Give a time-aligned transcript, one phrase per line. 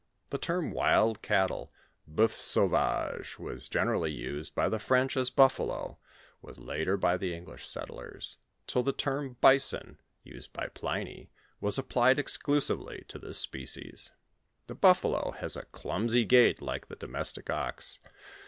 [0.31, 1.71] The term wild cattle,
[2.11, 5.99] hmtfs lauvaget, was generally used by the French, as buffalo,
[6.41, 11.29] was later by the English settlers, till the term bison, ijaed by Pliny,
[11.59, 14.09] was applied exclusively to this species.
[14.65, 17.99] The buffalo has a olnmsy gait like the domestic ox.